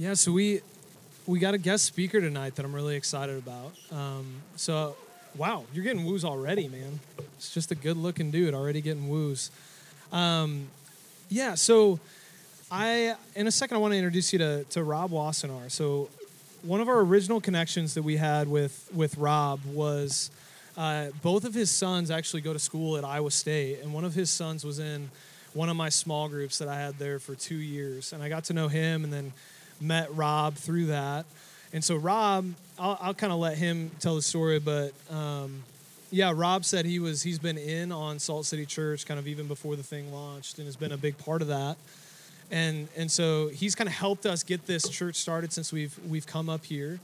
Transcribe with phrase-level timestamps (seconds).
[0.00, 0.60] Yeah, so we
[1.26, 3.72] we got a guest speaker tonight that I'm really excited about.
[3.90, 4.94] Um, so,
[5.36, 7.00] wow, you're getting woos already, man.
[7.36, 9.50] It's just a good looking dude already getting woos.
[10.12, 10.68] Um,
[11.28, 11.98] yeah, so
[12.70, 15.68] I in a second I want to introduce you to to Rob Wassenaar.
[15.68, 16.08] So,
[16.62, 20.30] one of our original connections that we had with with Rob was.
[20.76, 24.14] Uh, both of his sons actually go to school at Iowa State, and one of
[24.14, 25.10] his sons was in
[25.52, 28.12] one of my small groups that I had there for two years.
[28.12, 29.32] And I got to know him and then
[29.80, 31.26] met Rob through that.
[31.72, 35.62] And so, Rob, I'll, I'll kind of let him tell the story, but um,
[36.10, 39.46] yeah, Rob said he was he's been in on Salt City Church kind of even
[39.46, 41.76] before the thing launched and has been a big part of that.
[42.50, 46.26] And and so he's kind of helped us get this church started since we've we've
[46.26, 46.98] come up here.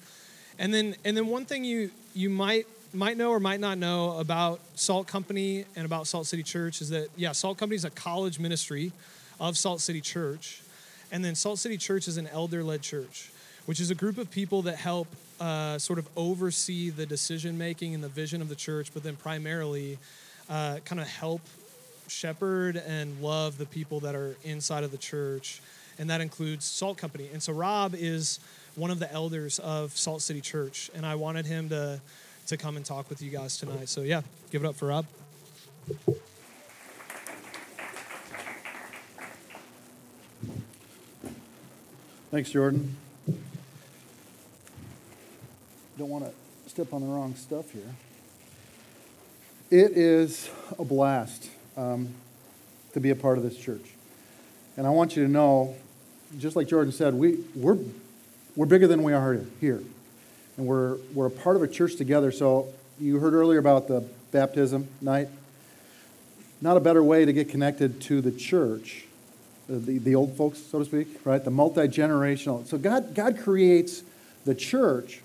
[0.59, 4.19] And then and then one thing you you might might know or might not know
[4.19, 7.91] about Salt Company and about Salt City Church is that, yeah, Salt Company is a
[7.91, 8.93] college ministry
[9.41, 10.63] of Salt City Church.
[11.15, 13.31] And then Salt City Church is an elder led church,
[13.67, 15.07] which is a group of people that help
[15.39, 19.15] uh, sort of oversee the decision making and the vision of the church, but then
[19.15, 19.97] primarily
[20.51, 21.41] uh, kind of help
[22.09, 25.63] shepherd and love the people that are inside of the church.
[26.01, 27.29] And that includes Salt Company.
[27.33, 28.41] And so Rob is
[28.75, 30.91] one of the elders of Salt City Church.
[30.97, 32.01] And I wanted him to
[32.49, 33.89] to come and talk with you guys tonight.
[33.89, 35.07] So, yeah, give it up for Rob.
[42.35, 42.97] Thanks, Jordan.
[45.97, 46.33] Don't want to
[46.69, 47.95] step on the wrong stuff here.
[49.71, 52.09] It is a blast um,
[52.93, 53.89] to be a part of this church.
[54.77, 55.77] And I want you to know,
[56.37, 57.79] just like Jordan said, we, we're,
[58.57, 59.85] we're bigger than we are here
[60.57, 62.33] and we're, we're a part of a church together.
[62.33, 62.67] So
[62.99, 64.01] you heard earlier about the
[64.33, 65.29] baptism night.
[66.61, 69.05] Not a better way to get connected to the church,
[69.69, 71.43] the, the old folks, so to speak, right?
[71.43, 72.67] The multi generational.
[72.67, 74.03] So God, God creates
[74.45, 75.21] the church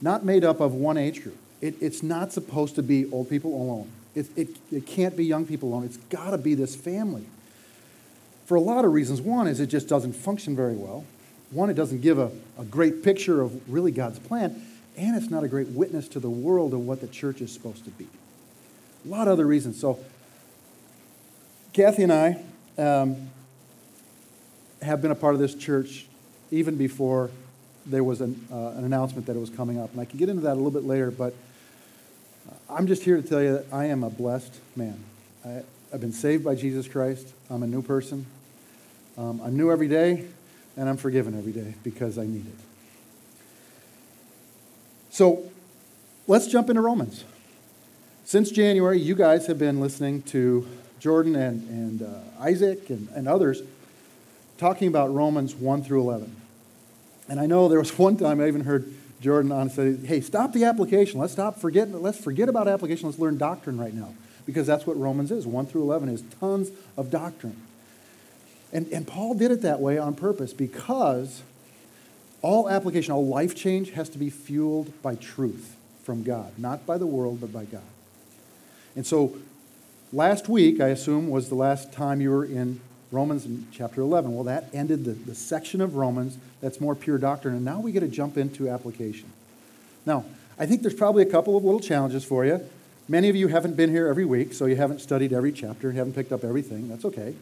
[0.00, 1.38] not made up of one age group.
[1.60, 3.90] It, it's not supposed to be old people alone.
[4.14, 5.84] It, it, it can't be young people alone.
[5.84, 7.26] It's got to be this family.
[8.46, 9.20] For a lot of reasons.
[9.20, 11.04] One is it just doesn't function very well.
[11.50, 14.62] One, it doesn't give a, a great picture of really God's plan,
[14.96, 17.84] and it's not a great witness to the world of what the church is supposed
[17.84, 18.06] to be.
[19.04, 19.80] A lot of other reasons.
[19.80, 19.98] So,
[21.72, 22.42] Kathy and I
[22.78, 23.30] um,
[24.82, 26.06] have been a part of this church
[26.50, 27.30] even before
[27.86, 29.92] there was an, uh, an announcement that it was coming up.
[29.92, 31.34] And I can get into that a little bit later, but
[32.68, 35.02] I'm just here to tell you that I am a blessed man.
[35.44, 37.32] I, have been saved by Jesus Christ.
[37.48, 38.26] I'm a new person.
[39.16, 40.26] Um, I'm new every day
[40.76, 42.54] and I'm forgiven every day because I need it.
[45.08, 45.50] So
[46.26, 47.24] let's jump into Romans.
[48.26, 50.68] Since January, you guys have been listening to
[51.00, 53.62] Jordan and, and uh, Isaac and, and others
[54.58, 56.36] talking about Romans 1 through 11.
[57.28, 60.52] And I know there was one time I even heard Jordan on say, hey, stop
[60.52, 61.18] the application.
[61.18, 63.08] Let's stop forget, let's forget about application.
[63.08, 64.14] Let's learn doctrine right now.
[64.46, 65.46] Because that's what Romans is.
[65.46, 67.60] 1 through 11 is tons of doctrine.
[68.72, 71.42] And, and Paul did it that way on purpose because
[72.42, 76.98] all application, all life change has to be fueled by truth from God, not by
[76.98, 77.82] the world, but by God.
[78.94, 79.36] And so
[80.12, 82.80] last week, I assume, was the last time you were in
[83.10, 84.34] Romans chapter 11.
[84.34, 87.92] Well, that ended the, the section of Romans that's more pure doctrine, and now we
[87.92, 89.32] get to jump into application.
[90.04, 90.24] Now,
[90.58, 92.60] I think there's probably a couple of little challenges for you.
[93.08, 96.14] Many of you haven't been here every week, so you haven't studied every chapter, haven't
[96.14, 96.88] picked up everything.
[96.88, 97.34] That's okay.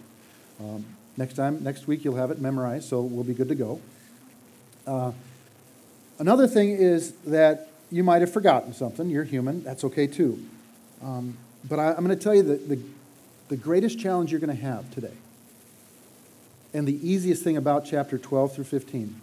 [0.61, 0.85] Um,
[1.17, 3.81] Next time, next week, you'll have it memorized, so we'll be good to go.
[4.87, 5.13] Uh,
[6.19, 9.09] another thing is that you might have forgotten something.
[9.09, 9.65] You're human.
[9.65, 10.45] That's okay too.
[11.03, 12.79] Um, but I, am going to tell you that the,
[13.49, 15.15] the greatest challenge you're going to have today,
[16.77, 19.19] and the easiest thing about chapter 12 through 15,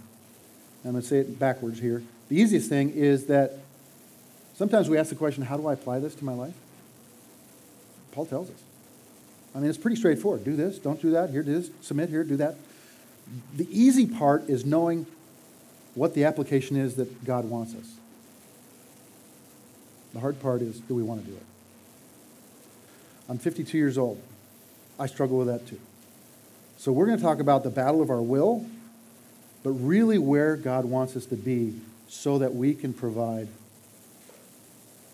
[0.83, 2.01] I'm going to say it backwards here.
[2.27, 3.59] The easiest thing is that
[4.55, 6.55] sometimes we ask the question, how do I apply this to my life?
[8.11, 8.57] Paul tells us.
[9.53, 10.43] I mean, it's pretty straightforward.
[10.43, 12.55] Do this, don't do that, here, do this, submit here, do that.
[13.55, 15.05] The easy part is knowing
[15.93, 17.97] what the application is that God wants us.
[20.15, 21.45] The hard part is do we want to do it?
[23.29, 24.19] I'm 52 years old.
[24.99, 25.79] I struggle with that too.
[26.83, 28.65] So we're going to talk about the battle of our will,
[29.63, 33.47] but really where God wants us to be so that we can provide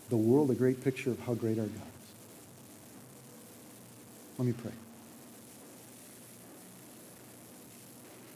[0.08, 2.12] the world a great picture of how great our God is.
[4.36, 4.72] let me pray.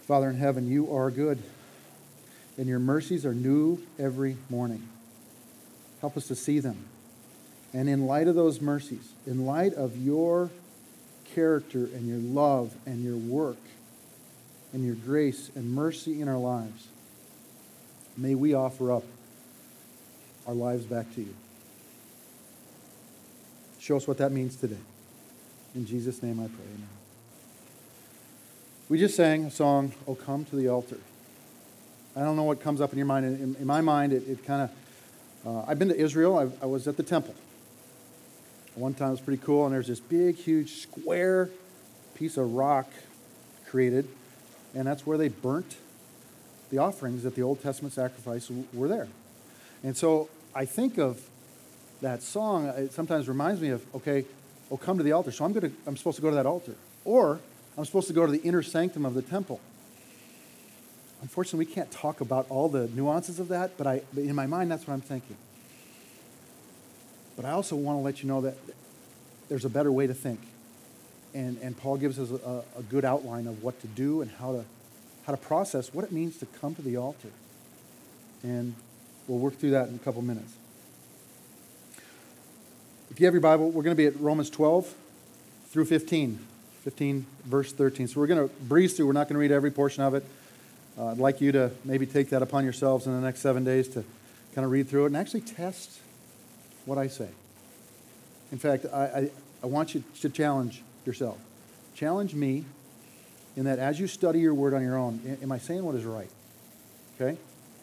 [0.06, 1.42] Father in heaven, you are good,
[2.56, 4.88] and your mercies are new every morning.
[6.00, 6.84] Help us to see them.
[7.72, 10.50] And in light of those mercies, in light of your
[11.34, 13.58] character and your love and your work
[14.72, 16.88] and your grace and mercy in our lives,
[18.16, 19.04] may we offer up
[20.46, 21.34] our lives back to you.
[23.78, 24.78] Show us what that means today.
[25.74, 26.64] In Jesus' name I pray.
[26.74, 26.88] Amen.
[28.88, 30.98] We just sang a song, Oh Come to the Altar.
[32.16, 33.26] I don't know what comes up in your mind.
[33.26, 36.38] In, in my mind, it, it kind of, uh, I've been to Israel.
[36.38, 37.34] I, I was at the temple.
[38.74, 41.50] One time it was pretty cool, and there's this big, huge square
[42.14, 42.88] piece of rock
[43.68, 44.08] created,
[44.74, 45.76] and that's where they burnt
[46.70, 49.08] the offerings that the Old Testament sacrifice were there.
[49.84, 51.20] And so I think of
[52.00, 54.24] that song, it sometimes reminds me of, okay,
[54.70, 55.30] oh, come to the altar.
[55.30, 56.74] So I'm, to, I'm supposed to go to that altar.
[57.04, 57.38] Or
[57.78, 59.60] I'm supposed to go to the inner sanctum of the temple.
[61.22, 64.46] Unfortunately, we can't talk about all the nuances of that, but, I, but in my
[64.46, 65.36] mind, that's what I'm thinking.
[67.36, 68.56] But I also want to let you know that
[69.48, 70.40] there's a better way to think.
[71.34, 74.52] And, and Paul gives us a, a good outline of what to do and how
[74.52, 74.64] to,
[75.26, 77.30] how to process what it means to come to the altar.
[78.42, 78.74] And
[79.26, 80.52] we'll work through that in a couple minutes.
[83.10, 84.94] If you have your Bible, we're going to be at Romans 12
[85.68, 86.38] through 15.
[86.82, 88.08] 15, verse 13.
[88.08, 89.06] So we're going to breeze through.
[89.06, 90.24] We're not going to read every portion of it.
[90.98, 93.88] Uh, I'd like you to maybe take that upon yourselves in the next seven days
[93.88, 94.04] to
[94.54, 95.98] kind of read through it and actually test
[96.86, 97.28] what I say.
[98.52, 99.30] In fact, I, I,
[99.62, 101.38] I want you to challenge yourself.
[101.94, 102.64] Challenge me
[103.56, 106.04] in that as you study your word on your own, am I saying what is
[106.04, 106.30] right?
[107.20, 107.38] Okay?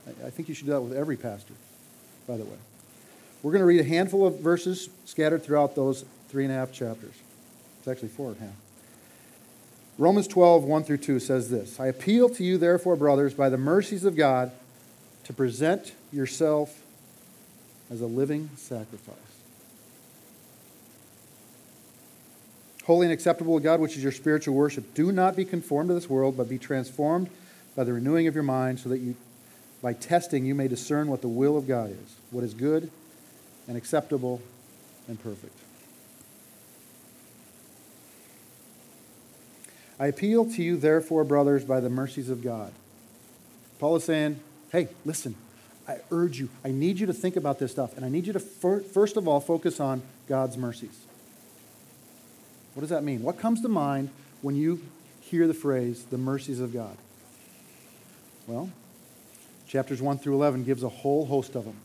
[0.07, 1.53] I, I think you should do that with every pastor,
[2.27, 2.57] by the way.
[3.44, 6.71] We're going to read a handful of verses scattered throughout those three and a half
[6.71, 7.15] chapters.
[7.80, 8.54] It's actually four and a half.
[9.97, 13.57] Romans 12, 1 through 2 says this I appeal to you, therefore, brothers, by the
[13.57, 14.51] mercies of God,
[15.24, 16.81] to present yourself
[17.91, 19.17] as a living sacrifice.
[22.85, 24.93] Holy and acceptable to God, which is your spiritual worship.
[24.95, 27.29] Do not be conformed to this world, but be transformed
[27.75, 29.15] by the renewing of your mind, so that you,
[29.81, 32.89] by testing, you may discern what the will of God is, what is good
[33.67, 34.41] and acceptable
[35.07, 35.57] and perfect.
[39.99, 42.73] I appeal to you, therefore, brothers, by the mercies of God.
[43.77, 44.39] Paul is saying,
[44.71, 45.35] hey, listen,
[45.88, 48.33] I urge you, I need you to think about this stuff, and I need you
[48.33, 51.06] to first of all focus on God's mercies.
[52.74, 53.24] What does that mean?
[53.24, 54.10] What comes to mind
[54.42, 54.81] when you
[55.19, 56.95] hear the phrase, the mercies of God?
[58.48, 58.69] Well,
[59.68, 61.78] chapters 1 through 11 gives a whole host of them.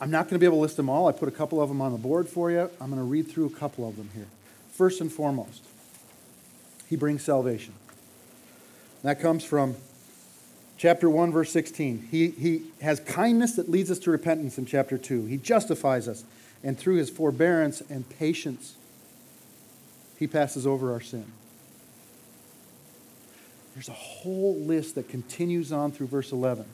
[0.00, 1.08] I'm not going to be able to list them all.
[1.08, 2.70] I put a couple of them on the board for you.
[2.80, 4.28] I'm going to read through a couple of them here.
[4.70, 5.64] First and foremost,
[6.88, 7.74] he brings salvation.
[9.02, 9.76] That comes from
[10.78, 12.08] chapter 1, verse 16.
[12.10, 15.26] He, he has kindness that leads us to repentance in chapter 2.
[15.26, 16.24] He justifies us,
[16.62, 18.76] and through his forbearance and patience,
[20.16, 21.26] he passes over our sin.
[23.74, 26.64] There's a whole list that continues on through verse 11.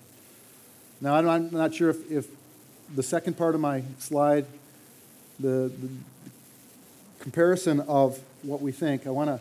[1.01, 2.27] Now, I'm not sure if, if
[2.95, 4.47] the second part of my slide,
[5.41, 5.89] the, the
[7.21, 9.41] comparison of what we think, I want to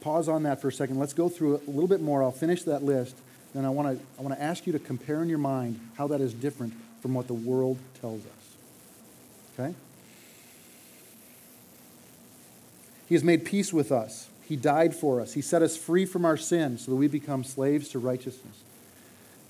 [0.00, 0.98] pause on that for a second.
[0.98, 2.22] Let's go through a little bit more.
[2.22, 3.16] I'll finish that list.
[3.54, 6.06] Then I want to I want to ask you to compare in your mind how
[6.08, 9.58] that is different from what the world tells us.
[9.58, 9.74] Okay?
[13.08, 14.28] He has made peace with us.
[14.46, 15.32] He died for us.
[15.32, 18.62] He set us free from our sins so that we become slaves to righteousness.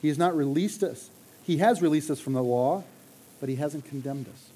[0.00, 1.10] He has not released us.
[1.42, 2.84] He has released us from the law,
[3.38, 4.50] but he hasn't condemned us.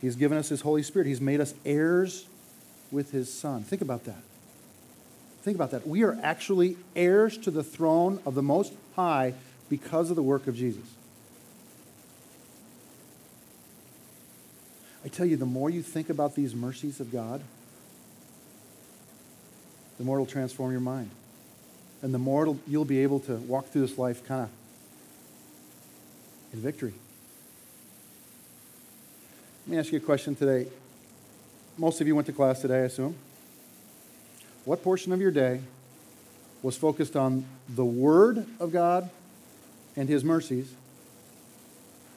[0.00, 1.08] He has given us his Holy Spirit.
[1.08, 2.26] He's made us heirs
[2.90, 3.64] with his Son.
[3.64, 4.22] Think about that.
[5.48, 5.88] Think about that.
[5.88, 9.32] We are actually heirs to the throne of the Most High
[9.70, 10.84] because of the work of Jesus.
[15.06, 17.40] I tell you, the more you think about these mercies of God,
[19.96, 21.08] the more it'll transform your mind.
[22.02, 24.50] And the more you'll be able to walk through this life kind of
[26.52, 26.92] in victory.
[29.66, 30.68] Let me ask you a question today.
[31.78, 33.16] Most of you went to class today, I assume.
[34.64, 35.60] What portion of your day
[36.62, 39.10] was focused on the Word of God
[39.96, 40.72] and His mercies?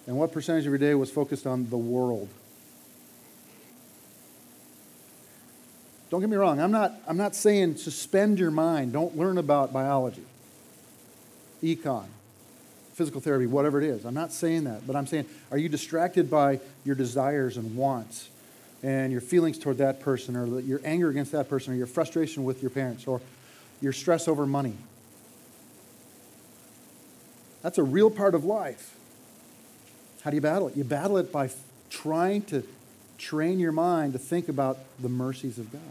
[0.07, 2.27] And what percentage of your day was focused on the world?
[6.10, 9.71] Don't get me wrong, I'm not, I'm not saying suspend your mind, don't learn about
[9.71, 10.25] biology,
[11.63, 12.07] econ,
[12.93, 14.03] physical therapy, whatever it is.
[14.03, 18.27] I'm not saying that, but I'm saying, are you distracted by your desires and wants
[18.83, 22.43] and your feelings toward that person or your anger against that person or your frustration
[22.43, 23.21] with your parents or
[23.81, 24.75] your stress over money?
[27.61, 28.95] That's a real part of life.
[30.23, 30.77] How do you battle it?
[30.77, 31.50] You battle it by
[31.89, 32.63] trying to
[33.17, 35.81] train your mind to think about the mercies of God.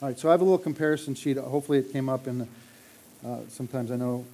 [0.00, 1.36] All right, so I have a little comparison sheet.
[1.36, 2.48] Hopefully, it came up in the.
[3.24, 4.24] Uh, sometimes I know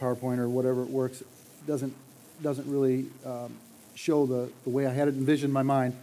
[0.00, 1.22] PowerPoint or whatever it works
[1.66, 1.94] doesn't
[2.42, 3.52] doesn't really um,
[3.94, 5.96] show the, the way I had it envisioned in my mind.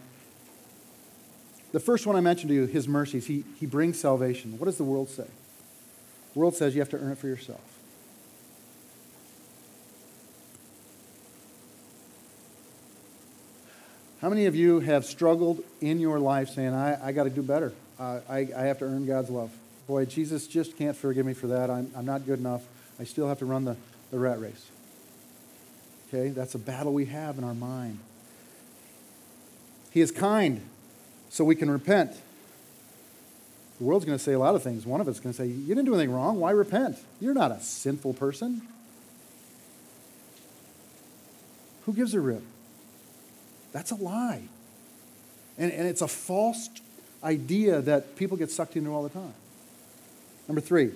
[1.72, 4.58] The first one I mentioned to you, his mercies, he, he brings salvation.
[4.58, 5.26] What does the world say?
[6.32, 7.60] The world says you have to earn it for yourself.
[14.20, 17.42] How many of you have struggled in your life saying, I, I got to do
[17.42, 17.72] better?
[18.00, 19.50] Uh, I, I have to earn God's love.
[19.86, 21.70] Boy, Jesus just can't forgive me for that.
[21.70, 22.62] I'm, I'm not good enough.
[22.98, 23.76] I still have to run the,
[24.10, 24.66] the rat race.
[26.08, 27.98] Okay, that's a battle we have in our mind.
[29.90, 30.62] He is kind,
[31.28, 32.12] so we can repent.
[33.78, 34.86] The world's going to say a lot of things.
[34.86, 36.40] One of us is going to say, You didn't do anything wrong.
[36.40, 36.96] Why repent?
[37.20, 38.62] You're not a sinful person.
[41.84, 42.42] Who gives a rip?
[43.72, 44.42] That's a lie.
[45.56, 46.68] And, and it's a false
[47.22, 49.34] idea that people get sucked into all the time.
[50.46, 50.92] Number three,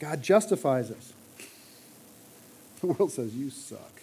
[0.00, 1.12] God justifies us.
[2.80, 4.01] The world says, You suck.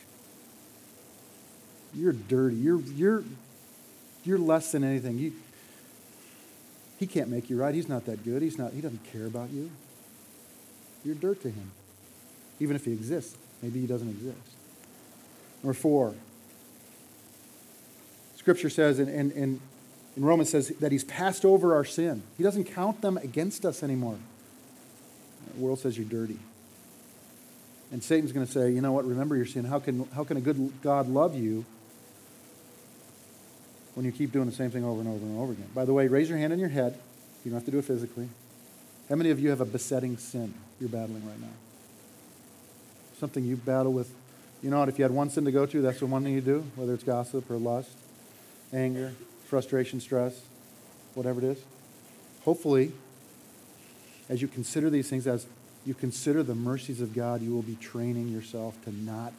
[1.93, 2.55] You're dirty.
[2.55, 3.23] You're, you're,
[4.23, 5.17] you're less than anything.
[5.17, 5.33] You,
[6.99, 7.73] he can't make you right.
[7.73, 8.41] He's not that good.
[8.41, 9.71] He's not, he doesn't care about you.
[11.03, 11.71] You're dirt to him.
[12.59, 14.37] Even if he exists, maybe he doesn't exist.
[15.63, 16.13] Number four,
[18.35, 19.61] Scripture says, and, in, in,
[20.15, 22.23] in Romans says that he's passed over our sin.
[22.37, 24.17] He doesn't count them against us anymore.
[25.55, 26.39] The world says you're dirty.
[27.91, 29.65] And Satan's going to say, you know what, remember your sin.
[29.65, 31.65] How can, how can a good God love you
[33.99, 35.67] when you keep doing the same thing over and over and over again?
[35.75, 36.97] By the way, raise your hand on your head.
[37.43, 38.29] You don't have to do it physically.
[39.09, 41.51] How many of you have a besetting sin you're battling right now?
[43.19, 44.09] Something you battle with.
[44.63, 44.87] You know what?
[44.87, 46.93] If you had one sin to go to, that's the one thing you do, whether
[46.93, 47.91] it's gossip or lust,
[48.71, 49.11] anger,
[49.47, 50.43] frustration, stress,
[51.13, 51.61] whatever it is.
[52.45, 52.93] Hopefully,
[54.29, 55.45] as you consider these things, as
[55.85, 59.33] you consider the mercies of God, you will be training yourself to not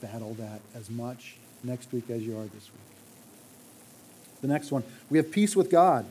[0.00, 2.87] battle that as much next week as you are this week.
[4.40, 6.06] The next one, we have peace with God.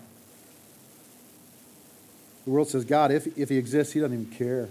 [2.45, 4.69] The world says, God, if, if he exists, he doesn't even care.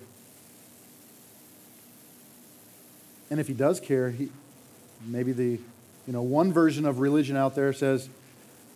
[3.31, 4.31] And if he does care, he,
[5.05, 5.61] maybe the
[6.07, 8.09] you know, one version of religion out there says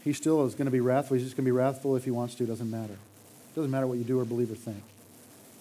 [0.03, 1.15] he still is going to be wrathful.
[1.15, 2.45] He's just going to be wrathful if he wants to.
[2.45, 2.95] It doesn't matter.
[2.95, 4.83] It doesn't matter what you do or believe or think.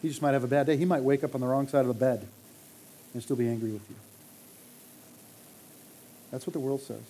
[0.02, 0.78] He just might have a bad day.
[0.78, 2.28] He might wake up on the wrong side of the bed
[3.14, 3.96] and still be angry with you.
[6.32, 7.02] That's what the world says.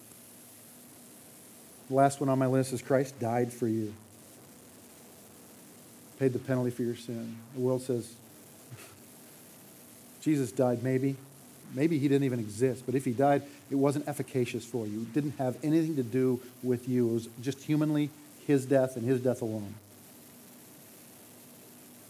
[1.89, 3.93] The last one on my list is Christ died for you,
[6.19, 7.35] paid the penalty for your sin.
[7.55, 8.13] The world says
[10.21, 11.15] Jesus died, maybe.
[11.73, 15.01] Maybe he didn't even exist, but if he died, it wasn't efficacious for you.
[15.01, 17.09] It didn't have anything to do with you.
[17.09, 18.09] It was just humanly
[18.47, 19.75] his death and his death alone.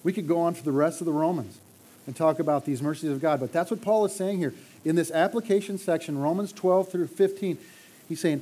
[0.04, 1.60] We could go on for the rest of the Romans
[2.08, 4.54] and talk about these mercies of God, but that's what Paul is saying here.
[4.86, 7.58] In this application section, Romans 12 through 15,
[8.08, 8.42] he's saying,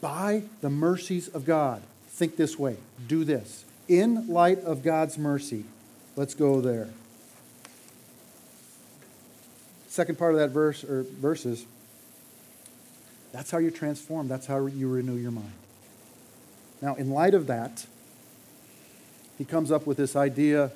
[0.00, 2.76] by the mercies of God, think this way,
[3.06, 3.64] do this.
[3.88, 5.64] In light of God's mercy,
[6.16, 6.88] let's go there.
[9.88, 11.66] Second part of that verse or verses,
[13.32, 14.30] that's how you're transformed.
[14.30, 15.52] That's how you renew your mind.
[16.80, 17.86] Now, in light of that,
[19.36, 20.70] he comes up with this idea,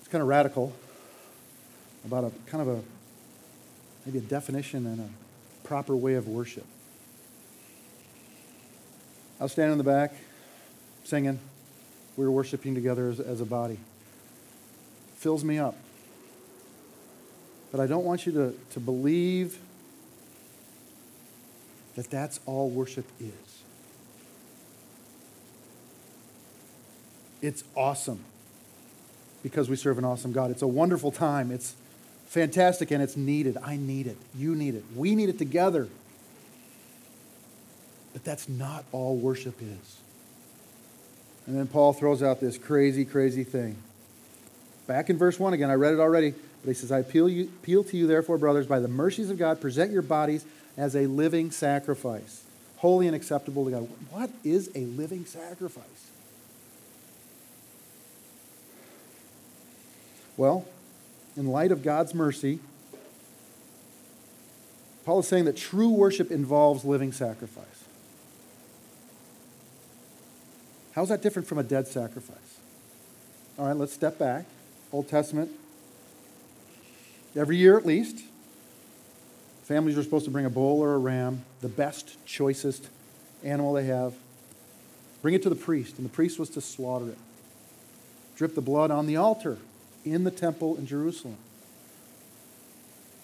[0.00, 0.72] it's kind of radical,
[2.04, 2.82] about a kind of a
[4.06, 6.64] maybe a definition and a proper way of worship.
[9.40, 10.12] I was standing in the back
[11.04, 11.38] singing.
[12.16, 13.78] We were worshiping together as, as a body.
[15.16, 15.76] fills me up.
[17.72, 19.58] But I don't want you to, to believe
[21.96, 23.32] that that's all worship is.
[27.40, 28.22] It's awesome
[29.42, 30.50] because we serve an awesome God.
[30.50, 31.50] It's a wonderful time.
[31.50, 31.74] It's
[32.26, 33.56] fantastic and it's needed.
[33.64, 34.18] I need it.
[34.36, 34.84] You need it.
[34.94, 35.88] We need it together.
[38.12, 39.98] But that's not all worship is.
[41.46, 43.76] And then Paul throws out this crazy, crazy thing.
[44.86, 47.44] Back in verse 1 again, I read it already, but he says, I appeal, you,
[47.44, 50.44] appeal to you, therefore, brothers, by the mercies of God, present your bodies
[50.76, 52.44] as a living sacrifice,
[52.78, 53.88] holy and acceptable to God.
[54.10, 56.10] What is a living sacrifice?
[60.36, 60.66] Well,
[61.36, 62.60] in light of God's mercy,
[65.04, 67.79] Paul is saying that true worship involves living sacrifice.
[71.00, 72.58] How's that different from a dead sacrifice?
[73.58, 74.44] All right, let's step back.
[74.92, 75.50] Old Testament.
[77.34, 78.22] Every year at least,
[79.62, 82.90] families are supposed to bring a bull or a ram, the best, choicest
[83.42, 84.12] animal they have.
[85.22, 87.18] Bring it to the priest, and the priest was to slaughter it.
[88.36, 89.56] drip the blood on the altar
[90.04, 91.38] in the temple in Jerusalem.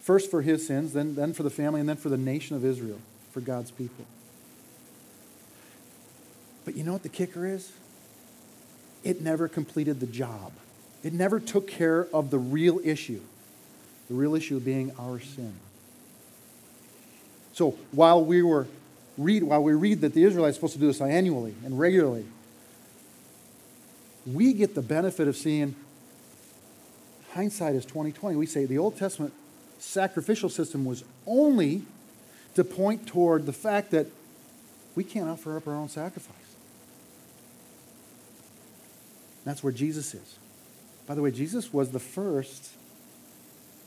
[0.01, 2.65] First for his sins, then, then for the family, and then for the nation of
[2.65, 3.01] Israel,
[3.33, 4.07] for God's people.
[6.67, 7.73] But you know what the kicker is?
[9.05, 10.53] It never completed the job.
[11.03, 13.21] It never took care of the real issue.
[14.09, 15.55] The real issue being our sin.
[17.53, 18.67] So while we were
[19.17, 22.27] read while we read that the Israelites are supposed to do this annually and regularly,
[24.27, 25.77] we get the benefit of seeing
[27.33, 28.35] hindsight is 2020.
[28.37, 29.33] We say the Old Testament
[29.79, 31.83] sacrificial system was only
[32.57, 34.09] to point toward the fact that
[34.97, 36.46] we can't offer up our own sacrifice.
[39.47, 40.37] That's where Jesus is.
[41.07, 42.73] By the way, Jesus was the first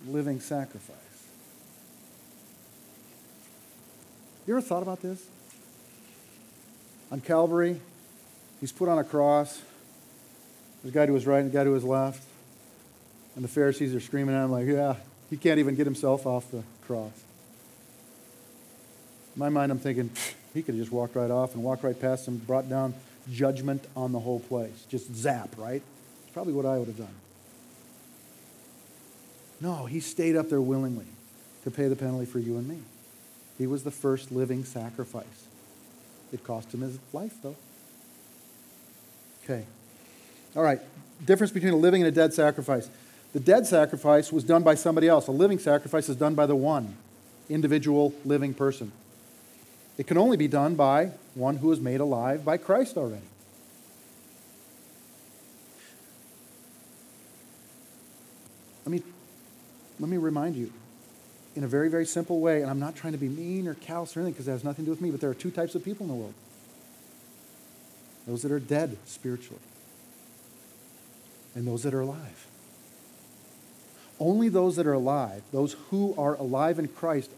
[0.08, 0.96] living sacrifice.
[4.48, 5.28] You ever thought about this?
[7.12, 7.82] On Calvary,
[8.62, 9.62] he's put on a cross.
[10.82, 12.24] There's a guy to his right and a guy to his left.
[13.36, 14.96] And the Pharisees are screaming at him, like, yeah,
[15.30, 17.12] he can't even get himself off the cross.
[19.36, 20.10] In my mind, I'm thinking,
[20.54, 22.94] he could have just walked right off and walked right past him, brought down
[23.32, 24.86] judgment on the whole place.
[24.90, 25.82] Just zap, right?
[26.24, 27.16] It's probably what I would have done.
[29.62, 31.08] No, he stayed up there willingly
[31.64, 32.80] to pay the penalty for you and me.
[33.58, 35.48] He was the first living sacrifice.
[36.32, 37.56] It cost him his life, though.
[39.44, 39.66] Okay.
[40.56, 40.80] All right.
[41.26, 42.90] Difference between a living and a dead sacrifice.
[43.34, 45.28] The dead sacrifice was done by somebody else.
[45.28, 46.96] A living sacrifice is done by the one
[47.50, 48.92] individual living person.
[50.00, 53.26] It can only be done by one who is made alive by Christ already.
[58.86, 59.04] Let me,
[60.00, 60.72] let me remind you
[61.54, 64.16] in a very, very simple way, and I'm not trying to be mean or callous
[64.16, 65.76] or anything because that has nothing to do with me, but there are two types
[65.76, 66.34] of people in the world
[68.26, 69.62] those that are dead spiritually,
[71.56, 72.48] and those that are alive.
[74.18, 77.32] Only those that are alive, those who are alive in Christ,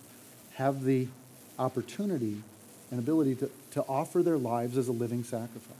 [0.55, 1.07] have the
[1.57, 2.43] opportunity
[2.91, 5.75] and ability to, to offer their lives as a living sacrifice.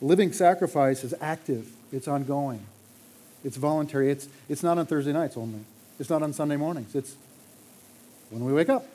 [0.00, 2.64] Living sacrifice is active, it's ongoing,
[3.44, 4.10] it's voluntary.
[4.10, 5.60] It's, it's not on Thursday nights only,
[5.98, 6.94] it's not on Sunday mornings.
[6.94, 7.16] It's
[8.30, 8.86] when we wake up.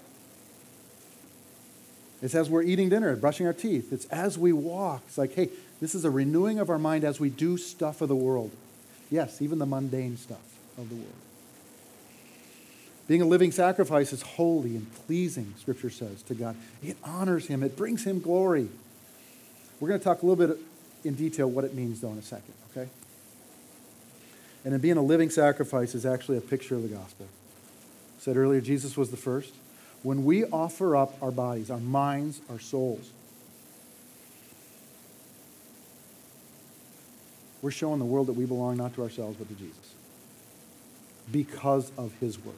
[2.22, 3.92] It's as we're eating dinner, brushing our teeth.
[3.92, 5.04] It's as we walk.
[5.08, 5.50] It's like, hey,
[5.82, 8.52] this is a renewing of our mind as we do stuff of the world.
[9.12, 11.14] Yes, even the mundane stuff of the world.
[13.08, 16.56] Being a living sacrifice is holy and pleasing, Scripture says, to God.
[16.84, 18.70] It honors Him, it brings Him glory.
[19.80, 20.58] We're going to talk a little bit
[21.04, 22.90] in detail what it means, though, in a second, okay?
[24.64, 27.28] And in being a living sacrifice is actually a picture of the gospel.
[28.18, 29.54] I said earlier, Jesus was the first.
[30.02, 33.12] When we offer up our bodies, our minds, our souls,
[37.62, 39.94] we're showing the world that we belong not to ourselves but to Jesus
[41.32, 42.56] because of his work.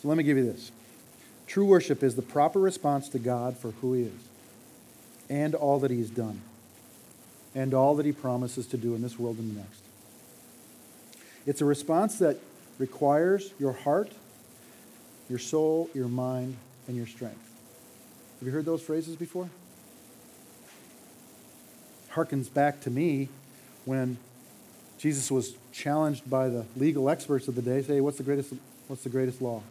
[0.00, 0.72] So let me give you this.
[1.46, 4.28] True worship is the proper response to God for who he is
[5.28, 6.40] and all that he's done
[7.54, 9.82] and all that he promises to do in this world and the next.
[11.46, 12.38] It's a response that
[12.78, 14.12] requires your heart,
[15.28, 17.50] your soul, your mind, and your strength.
[18.38, 19.50] Have you heard those phrases before?
[22.12, 23.28] Harkens back to me
[23.84, 24.16] when
[24.98, 27.82] Jesus was challenged by the legal experts of the day.
[27.82, 28.54] Say, what's the greatest,
[28.86, 29.62] what's the greatest law?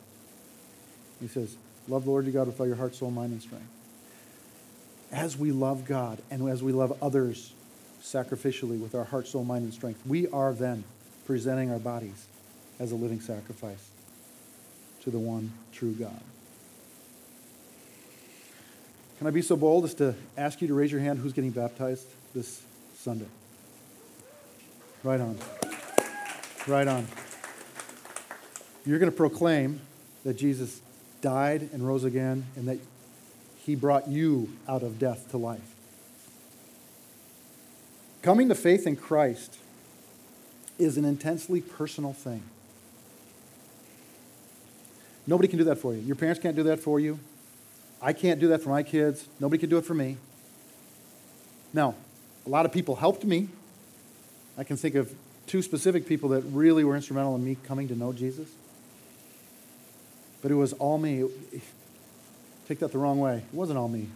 [1.20, 1.56] He says,
[1.88, 3.68] Love the Lord your God with all your heart, soul, mind, and strength.
[5.12, 7.52] As we love God and as we love others
[8.02, 10.84] sacrificially with our heart, soul, mind, and strength, we are then
[11.26, 12.28] presenting our bodies
[12.80, 13.90] as a living sacrifice
[15.02, 16.22] to the one true God.
[19.18, 21.52] Can I be so bold as to ask you to raise your hand who's getting
[21.52, 22.62] baptized this
[22.96, 23.28] Sunday?
[25.04, 25.38] Right on.
[26.68, 27.06] Right on.
[28.86, 29.82] You're going to proclaim
[30.24, 30.82] that Jesus
[31.22, 32.80] died and rose again and that
[33.66, 35.76] he brought you out of death to life.
[38.22, 39.58] Coming to faith in Christ
[40.78, 42.44] is an intensely personal thing.
[45.28, 46.02] Nobody can do that for you.
[46.02, 47.20] Your parents can't do that for you.
[48.02, 49.28] I can't do that for my kids.
[49.40, 50.18] Nobody can do it for me.
[51.74, 51.96] Now,
[52.46, 53.50] a lot of people helped me.
[54.58, 55.14] I can think of
[55.46, 58.50] two specific people that really were instrumental in me coming to know Jesus.
[60.41, 61.25] But it was all me.
[62.67, 63.38] Take that the wrong way.
[63.38, 64.08] It wasn't all me.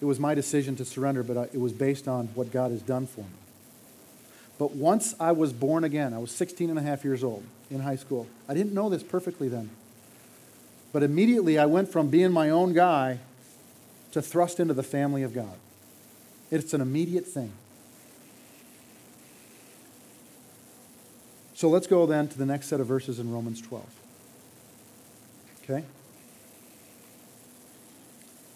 [0.00, 3.06] It was my decision to surrender, but it was based on what God has done
[3.06, 3.26] for me.
[4.58, 7.80] But once I was born again, I was 16 and a half years old in
[7.80, 8.26] high school.
[8.48, 9.70] I didn't know this perfectly then.
[10.92, 13.18] But immediately I went from being my own guy
[14.12, 15.56] to thrust into the family of God.
[16.50, 17.52] It's an immediate thing.
[21.54, 23.84] So let's go then to the next set of verses in Romans 12.
[25.72, 25.84] Okay?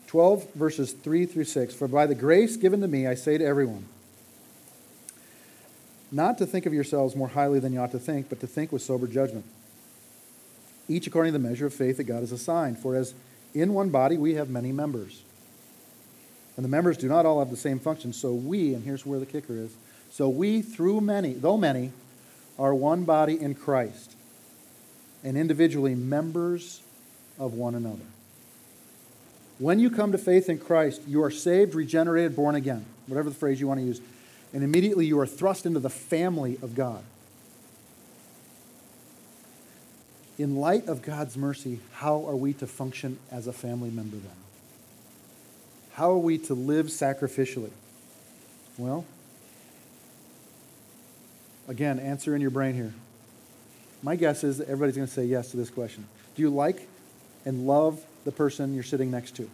[0.06, 1.74] 12, verses 3 through 6.
[1.74, 3.86] For by the grace given to me, I say to everyone,
[6.12, 8.70] not to think of yourselves more highly than you ought to think, but to think
[8.70, 9.44] with sober judgment.
[10.88, 12.78] Each according to the measure of faith that God has assigned.
[12.78, 13.14] For as
[13.54, 15.22] in one body we have many members,
[16.56, 19.18] and the members do not all have the same function, so we, and here's where
[19.18, 19.74] the kicker is,
[20.10, 21.92] so we, through many, though many,
[22.58, 24.14] are one body in Christ,
[25.24, 26.80] and individually members
[27.38, 28.04] of one another.
[29.58, 33.34] When you come to faith in Christ, you are saved, regenerated, born again, whatever the
[33.34, 34.00] phrase you want to use,
[34.52, 37.02] and immediately you are thrust into the family of God.
[40.38, 44.36] In light of God's mercy, how are we to function as a family member then?
[45.92, 47.70] How are we to live sacrificially?
[48.76, 49.06] Well,
[51.66, 52.92] again, answer in your brain here.
[54.02, 56.06] My guess is that everybody's going to say yes to this question.
[56.34, 56.86] Do you like
[57.46, 59.48] and love the person you're sitting next to?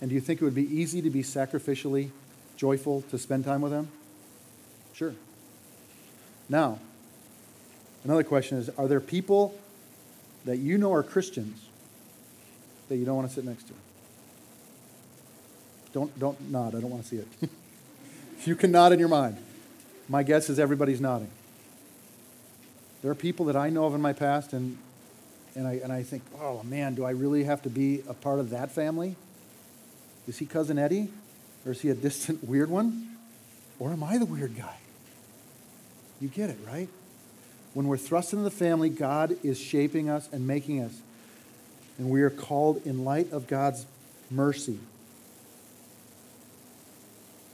[0.00, 2.10] And do you think it would be easy to be sacrificially
[2.56, 3.88] joyful to spend time with them?
[4.94, 5.14] Sure.
[6.48, 6.78] Now,
[8.02, 9.54] another question is Are there people
[10.46, 11.66] that you know are Christians
[12.88, 13.74] that you don't want to sit next to?
[15.92, 16.74] Don't, don't nod.
[16.74, 17.28] I don't want to see it.
[18.38, 19.36] if you can nod in your mind,
[20.08, 21.30] my guess is everybody's nodding.
[23.02, 24.78] There are people that I know of in my past, and,
[25.54, 28.38] and, I, and I think, oh man, do I really have to be a part
[28.38, 29.16] of that family?
[30.28, 31.08] Is he Cousin Eddie?
[31.66, 33.16] Or is he a distant weird one?
[33.78, 34.76] Or am I the weird guy?
[36.20, 36.88] You get it, right?
[37.72, 41.00] When we're thrust into the family, God is shaping us and making us.
[41.98, 43.86] And we are called, in light of God's
[44.30, 44.78] mercy,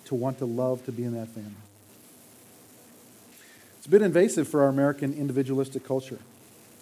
[0.06, 1.52] to want to love to be in that family.
[3.78, 6.18] It's a bit invasive for our American individualistic culture,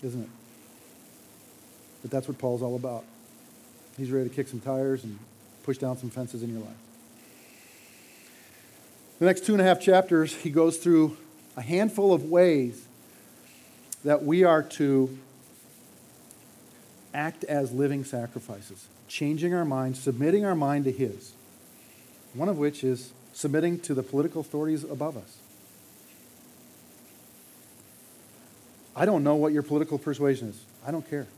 [0.02, 0.28] isn't it?
[2.04, 3.02] But that's what Paul's all about.
[3.96, 5.18] He's ready to kick some tires and
[5.62, 6.76] push down some fences in your life.
[9.20, 11.16] The next two and a half chapters, he goes through
[11.56, 12.86] a handful of ways
[14.04, 15.18] that we are to
[17.14, 21.32] act as living sacrifices, changing our mind, submitting our mind to his.
[22.34, 25.38] One of which is submitting to the political authorities above us.
[28.94, 30.62] I don't know what your political persuasion is.
[30.86, 31.28] I don't care.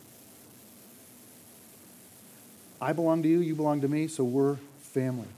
[2.81, 5.29] I belong to you, you belong to me, so we're family.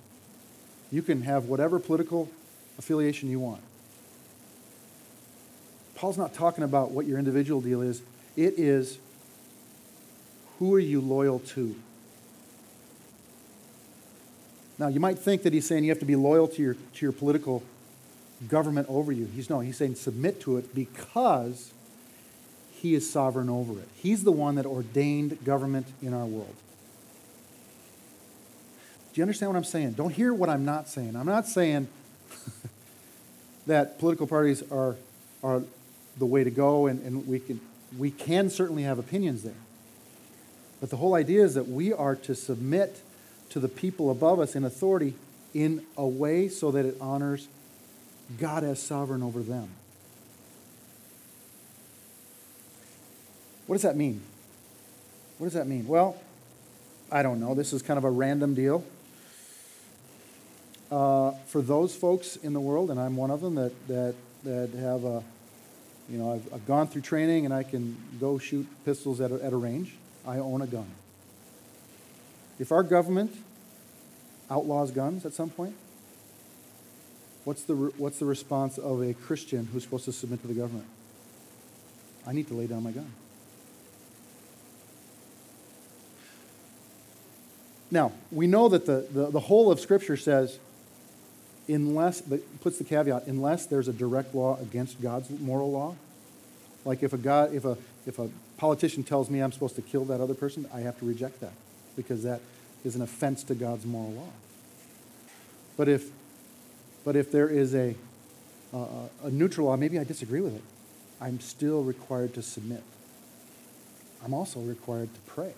[0.90, 2.28] You can have whatever political
[2.78, 3.62] affiliation you want.
[5.94, 8.02] Paul's not talking about what your individual deal is,
[8.36, 8.98] it is
[10.58, 11.74] who are you loyal to?
[14.78, 17.06] Now, you might think that he's saying you have to be loyal to your, to
[17.06, 17.64] your political
[18.46, 19.26] government over you.
[19.26, 21.72] He's no, he's saying submit to it because
[22.70, 23.88] he is sovereign over it.
[23.96, 26.54] He's the one that ordained government in our world.
[29.18, 29.94] Do you understand what I'm saying?
[29.94, 31.16] Don't hear what I'm not saying.
[31.16, 31.88] I'm not saying
[33.66, 34.94] that political parties are,
[35.42, 35.64] are
[36.16, 37.60] the way to go, and, and we, can,
[37.98, 39.58] we can certainly have opinions there.
[40.78, 43.02] But the whole idea is that we are to submit
[43.50, 45.14] to the people above us in authority
[45.52, 47.48] in a way so that it honors
[48.38, 49.70] God as sovereign over them.
[53.66, 54.20] What does that mean?
[55.38, 55.88] What does that mean?
[55.88, 56.16] Well,
[57.10, 57.56] I don't know.
[57.56, 58.84] This is kind of a random deal.
[60.90, 64.70] Uh, for those folks in the world, and I'm one of them that, that, that
[64.70, 65.22] have a,
[66.08, 69.44] you know, I've, I've gone through training and I can go shoot pistols at a,
[69.44, 69.94] at a range.
[70.26, 70.90] I own a gun.
[72.58, 73.36] If our government
[74.50, 75.74] outlaws guns at some point,
[77.44, 80.86] what's the, what's the response of a Christian who's supposed to submit to the government?
[82.26, 83.12] I need to lay down my gun.
[87.90, 90.58] Now, we know that the, the, the whole of Scripture says,
[91.68, 95.94] unless, but puts the caveat, unless there's a direct law against God's moral law.
[96.84, 97.76] Like if a, God, if, a,
[98.06, 101.04] if a politician tells me I'm supposed to kill that other person, I have to
[101.04, 101.52] reject that
[101.96, 102.40] because that
[102.84, 104.30] is an offense to God's moral law.
[105.76, 106.10] But if,
[107.04, 107.94] but if there is a,
[108.72, 110.62] uh, a neutral law, maybe I disagree with it,
[111.20, 112.82] I'm still required to submit.
[114.24, 115.52] I'm also required to pray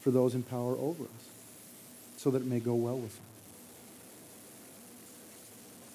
[0.00, 1.28] for those in power over us
[2.16, 3.33] so that it may go well with them.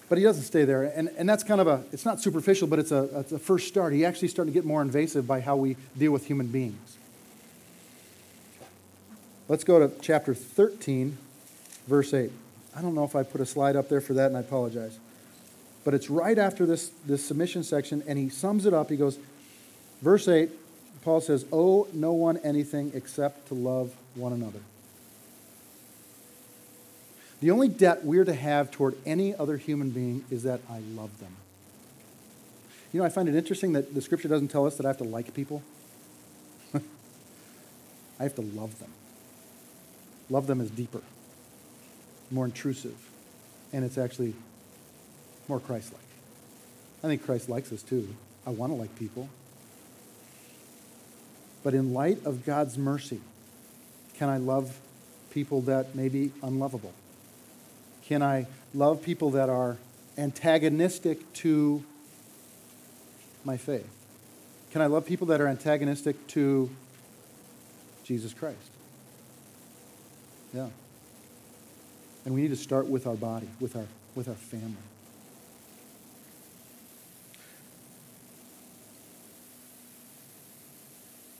[0.10, 0.84] But he doesn't stay there.
[0.84, 3.68] And, and that's kind of a, it's not superficial, but it's a, it's a first
[3.68, 3.94] start.
[3.94, 6.98] He actually starting to get more invasive by how we deal with human beings.
[9.48, 11.18] Let's go to chapter 13,
[11.88, 12.32] verse 8.
[12.76, 15.00] I don't know if I put a slide up there for that, and I apologize.
[15.84, 18.90] But it's right after this, this submission section, and he sums it up.
[18.90, 19.18] He goes,
[20.02, 20.52] verse 8,
[21.04, 24.60] Paul says, Owe no one anything except to love one another.
[27.42, 31.20] The only debt we're to have toward any other human being is that I love
[31.20, 31.36] them.
[32.92, 34.98] You know, I find it interesting that the scripture doesn't tell us that I have
[34.98, 35.62] to like people.
[36.74, 38.92] I have to love them.
[40.30, 41.02] Love them is deeper,
[42.30, 42.96] more intrusive,
[43.74, 44.36] and it's actually
[45.48, 46.02] more Christ like.
[47.04, 48.16] I think Christ likes us too.
[48.46, 49.30] I want to like people.
[51.64, 53.22] But in light of God's mercy,
[54.16, 54.80] can I love
[55.32, 56.94] people that may be unlovable?
[58.10, 59.78] Can I love people that are
[60.18, 61.84] antagonistic to
[63.46, 63.88] my faith?
[64.72, 66.72] Can I love people that are antagonistic to
[68.04, 68.72] Jesus Christ?
[70.56, 70.70] Yeah.
[72.26, 74.74] And we need to start with our body, with our, with our family.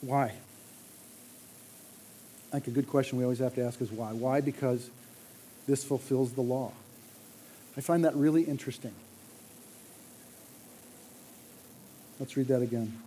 [0.02, 0.36] Why?
[2.50, 4.12] I think a good question we always have to ask is why?
[4.12, 4.40] Why?
[4.42, 4.92] Because
[5.70, 6.72] this fulfills the law.
[7.78, 8.94] I find that really interesting.
[12.20, 13.00] Let's read that again.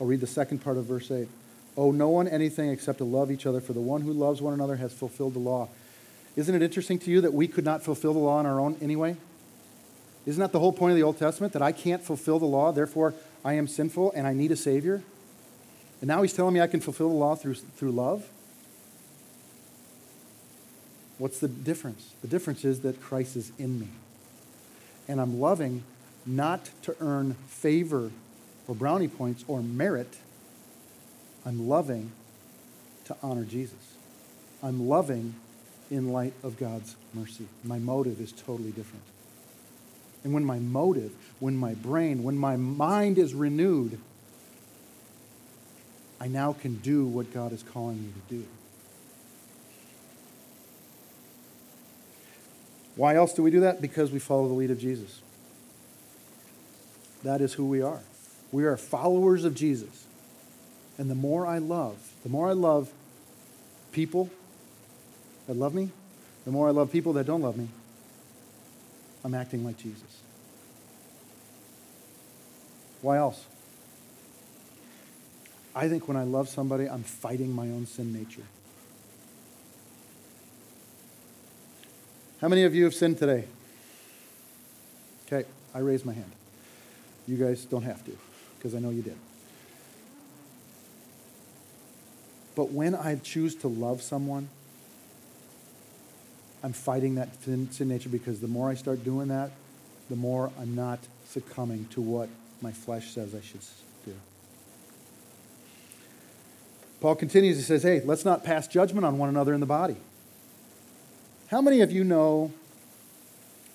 [0.00, 1.26] I'll read the second part of verse 8.
[1.76, 4.54] Owe no one anything except to love each other, for the one who loves one
[4.54, 5.68] another has fulfilled the law.
[6.36, 8.76] Isn't it interesting to you that we could not fulfill the law on our own
[8.82, 9.16] anyway?
[10.26, 11.52] Isn't that the whole point of the Old Testament?
[11.54, 15.02] That I can't fulfill the law, therefore I am sinful and I need a Savior?
[16.00, 18.28] And now he's telling me I can fulfill the law through, through love?
[21.18, 22.14] What's the difference?
[22.22, 23.88] The difference is that Christ is in me.
[25.06, 25.84] And I'm loving
[26.26, 28.10] not to earn favor
[28.66, 30.18] or brownie points or merit.
[31.44, 32.12] I'm loving
[33.04, 33.94] to honor Jesus.
[34.62, 35.34] I'm loving
[35.90, 37.46] in light of God's mercy.
[37.62, 39.04] My motive is totally different.
[40.24, 44.00] And when my motive, when my brain, when my mind is renewed,
[46.18, 48.46] I now can do what God is calling me to do.
[52.96, 53.80] Why else do we do that?
[53.80, 55.20] Because we follow the lead of Jesus.
[57.22, 58.00] That is who we are.
[58.52, 60.06] We are followers of Jesus.
[60.96, 62.92] And the more I love, the more I love
[63.90, 64.30] people
[65.46, 65.90] that love me,
[66.44, 67.68] the more I love people that don't love me,
[69.24, 70.20] I'm acting like Jesus.
[73.02, 73.44] Why else?
[75.74, 78.44] I think when I love somebody, I'm fighting my own sin nature.
[82.44, 83.46] How many of you have sinned today?
[85.26, 86.30] Okay, I raise my hand.
[87.26, 88.18] You guys don't have to,
[88.58, 89.16] because I know you did.
[92.54, 94.50] But when I choose to love someone,
[96.62, 99.50] I'm fighting that sin, nature because the more I start doing that,
[100.10, 102.28] the more I'm not succumbing to what
[102.60, 103.62] my flesh says I should
[104.04, 104.12] do.
[107.00, 109.96] Paul continues, he says, Hey, let's not pass judgment on one another in the body.
[111.54, 112.52] How many of you know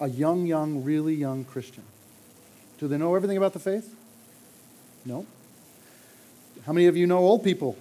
[0.02, 1.84] a young, young, really young Christian?
[2.78, 3.96] Do they know everything about the faith?
[5.06, 5.26] No.
[6.66, 7.78] How many of you know old people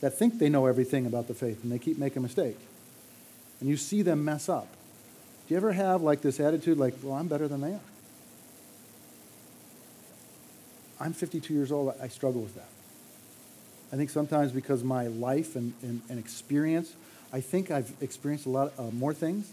[0.00, 2.56] that think they know everything about the faith and they keep making a mistake?
[3.60, 4.68] And you see them mess up.
[5.46, 7.80] Do you ever have like this attitude like, well, I'm better than they are?
[10.98, 11.92] I'm 52 years old.
[12.00, 12.70] I struggle with that.
[13.92, 16.94] I think sometimes because my life and, and, and experience,
[17.32, 19.52] I think I've experienced a lot uh, more things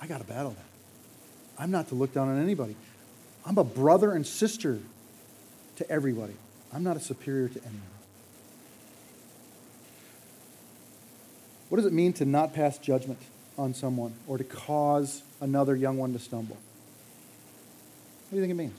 [0.00, 1.62] I got to battle that.
[1.62, 2.74] I'm not to look down on anybody.
[3.44, 4.78] I'm a brother and sister
[5.76, 6.34] to everybody.
[6.72, 7.82] I'm not a superior to anyone.
[11.68, 13.20] What does it mean to not pass judgment
[13.58, 16.56] on someone or to cause another young one to stumble?
[16.56, 18.78] What do you think it means?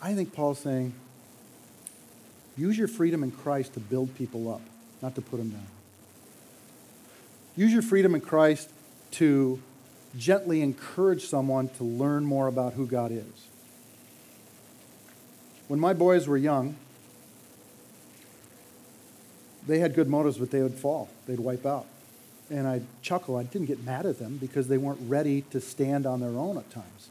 [0.00, 0.94] I think Paul's saying
[2.56, 4.62] use your freedom in Christ to build people up,
[5.02, 5.66] not to put them down.
[7.56, 8.68] Use your freedom in Christ
[9.12, 9.60] to
[10.16, 13.46] gently encourage someone to learn more about who God is.
[15.68, 16.76] When my boys were young,
[19.66, 21.08] they had good motives, but they would fall.
[21.26, 21.86] They'd wipe out.
[22.50, 23.36] And I'd chuckle.
[23.36, 26.56] I didn't get mad at them because they weren't ready to stand on their own
[26.56, 27.08] at times.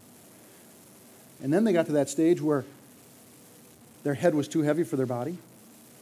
[1.43, 2.63] And then they got to that stage where
[4.05, 5.35] their head was too heavy for their body,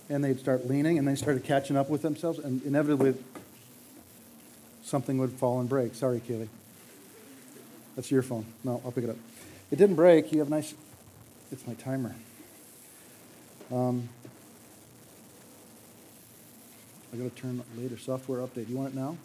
[0.09, 3.15] and they'd start leaning, and they started catching up with themselves, and inevitably
[4.83, 5.95] something would fall and break.
[5.95, 6.49] Sorry, Kaylee.
[7.95, 8.45] That's your phone.
[8.61, 9.15] No, I'll pick it up.
[9.71, 10.33] It didn't break.
[10.33, 10.73] You have nice.
[11.49, 12.13] It's my timer.
[13.71, 14.09] Um,
[17.13, 17.97] I got to turn later.
[17.97, 18.67] Software update.
[18.67, 19.15] You want it now?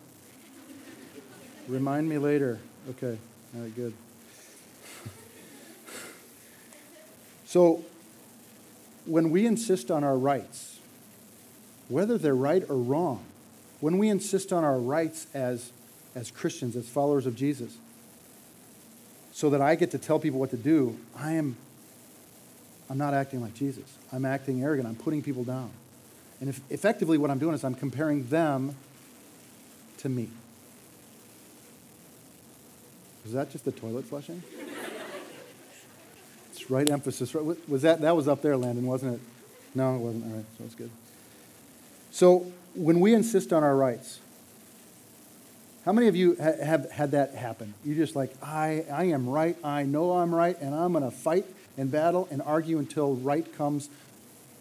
[1.67, 2.61] Remind me later.
[2.91, 3.19] Okay.
[3.57, 3.93] All right, good.
[7.45, 7.83] So,
[9.09, 10.79] when we insist on our rights,
[11.89, 13.25] whether they're right or wrong,
[13.81, 15.73] when we insist on our rights as,
[16.15, 17.77] as Christians, as followers of Jesus,
[19.33, 21.57] so that I get to tell people what to do, I am
[22.91, 23.85] I'm not acting like Jesus.
[24.13, 24.89] I'm acting arrogant.
[24.89, 25.71] I'm putting people down.
[26.41, 28.77] And if, effectively, what I'm doing is I'm comparing them
[29.99, 30.29] to me.
[33.25, 34.43] Was that just the toilet flushing?
[36.69, 37.35] Right emphasis.
[37.35, 37.69] Right?
[37.69, 39.21] Was that that was up there, Landon, wasn't it?
[39.75, 40.25] No, it wasn't.
[40.25, 40.91] All right, so it's good.
[42.11, 44.21] So when we insist on our rights,
[45.85, 47.75] how many of you ha- have had that happen?
[47.85, 51.11] You're just like, I, I am right, I know I'm right, and I'm going to
[51.11, 53.89] fight and battle and argue until right comes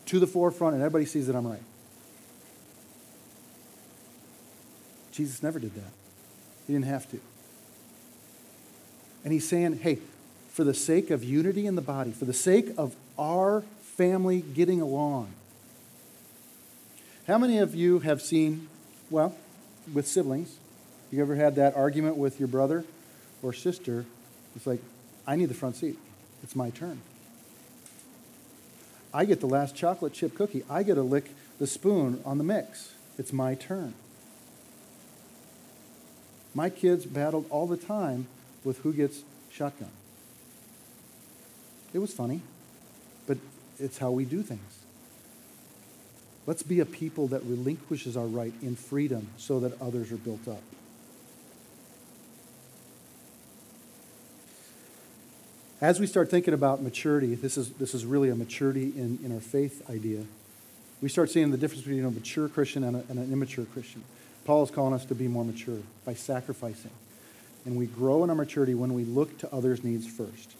[0.05, 1.63] to the forefront and everybody sees that I'm right.
[5.11, 5.91] Jesus never did that.
[6.65, 7.19] He didn't have to.
[9.23, 9.99] And he's saying, hey,
[10.57, 13.61] for the sake of unity in the body, for the sake of our
[13.95, 15.31] family getting along.
[17.27, 18.67] How many of you have seen,
[19.11, 19.35] well,
[19.93, 20.57] with siblings,
[21.11, 22.85] you ever had that argument with your brother
[23.43, 24.05] or sister?
[24.55, 24.81] It's like,
[25.27, 25.99] I need the front seat.
[26.41, 27.01] It's my turn.
[29.13, 30.63] I get the last chocolate chip cookie.
[30.67, 32.95] I get to lick the spoon on the mix.
[33.19, 33.93] It's my turn.
[36.55, 38.25] My kids battled all the time
[38.63, 39.91] with who gets shotgun.
[41.93, 42.41] It was funny,
[43.25, 43.37] but
[43.79, 44.83] it's how we do things.
[46.45, 50.47] Let's be a people that relinquishes our right in freedom so that others are built
[50.47, 50.61] up.
[55.79, 59.31] As we start thinking about maturity, this is, this is really a maturity in, in
[59.31, 60.23] our faith idea.
[61.01, 64.03] We start seeing the difference between a mature Christian and, a, and an immature Christian.
[64.45, 66.91] Paul is calling us to be more mature by sacrificing.
[67.65, 70.56] And we grow in our maturity when we look to others' needs first.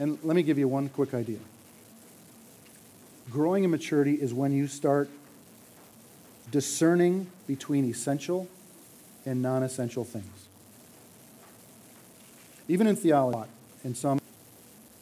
[0.00, 1.40] And let me give you one quick idea.
[3.30, 5.10] Growing in maturity is when you start
[6.50, 8.48] discerning between essential
[9.26, 10.48] and non essential things.
[12.66, 13.50] Even in theology,
[13.84, 14.22] in some,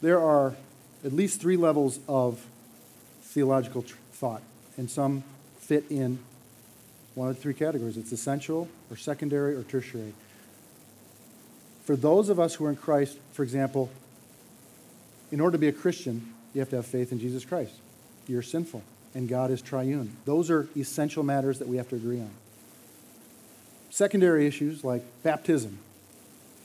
[0.01, 0.55] there are
[1.05, 2.45] at least three levels of
[3.21, 4.41] theological tr- thought,
[4.75, 5.23] and some
[5.59, 6.19] fit in
[7.15, 10.13] one of the three categories it's essential, or secondary, or tertiary.
[11.85, 13.89] For those of us who are in Christ, for example,
[15.31, 17.73] in order to be a Christian, you have to have faith in Jesus Christ.
[18.27, 20.15] You're sinful, and God is triune.
[20.25, 22.31] Those are essential matters that we have to agree on.
[23.89, 25.79] Secondary issues like baptism,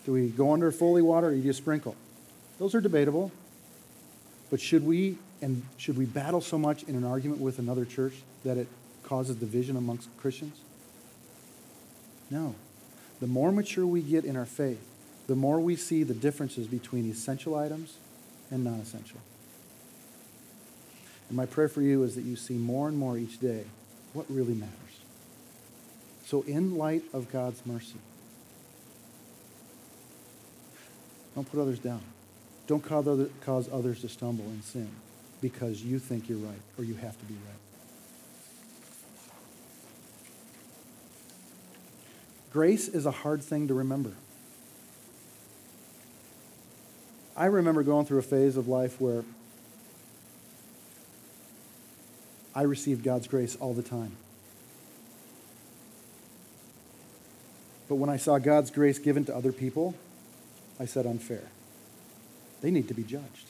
[0.05, 1.97] do we go under fully water or do you sprinkle?
[2.59, 3.33] Those are debatable.
[4.51, 8.15] But should we and should we battle so much in an argument with another church
[8.45, 8.69] that it
[9.03, 10.57] causes division amongst Christians?
[12.31, 12.55] No.
[13.21, 14.83] The more mature we get in our faith,
[15.27, 17.97] the more we see the differences between essential items
[18.55, 19.21] and non essential.
[21.29, 23.65] And my prayer for you is that you see more and more each day
[24.13, 24.73] what really matters.
[26.25, 27.99] So, in light of God's mercy,
[31.35, 32.01] Don't put others down.
[32.67, 34.89] Don't cause, others to stumble in sin
[35.43, 37.61] because you think you're right or you have to be right.
[42.53, 44.13] Grace is a hard thing to remember.
[47.37, 49.25] I remember going through a phase of life where
[52.55, 54.17] I received God's grace all the time.
[57.89, 59.95] But when I saw God's grace given to other people,
[60.79, 61.43] I said unfair.
[62.61, 63.47] They need to be judged,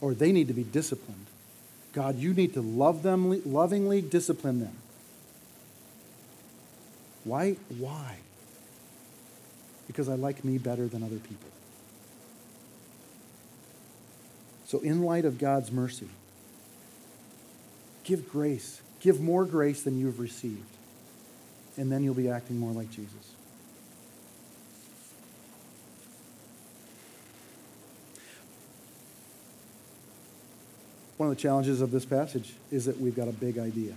[0.00, 1.26] or they need to be disciplined.
[1.92, 4.76] God, you need to love them, lovingly discipline them.
[7.22, 7.56] Why?
[7.78, 8.16] Why?
[9.86, 11.48] Because I like me better than other people.
[14.74, 16.08] So, in light of God's mercy,
[18.02, 18.80] give grace.
[18.98, 20.66] Give more grace than you have received.
[21.76, 23.34] And then you'll be acting more like Jesus.
[31.18, 33.94] One of the challenges of this passage is that we've got a big idea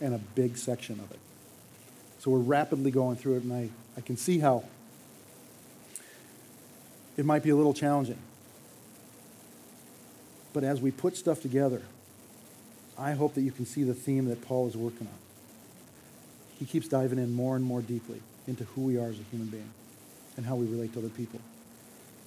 [0.00, 1.20] and a big section of it.
[2.18, 4.64] So we're rapidly going through it, and I, I can see how
[7.16, 8.18] it might be a little challenging.
[10.54, 11.82] But as we put stuff together,
[12.96, 15.18] I hope that you can see the theme that Paul is working on.
[16.58, 19.48] He keeps diving in more and more deeply into who we are as a human
[19.48, 19.70] being
[20.36, 21.40] and how we relate to other people.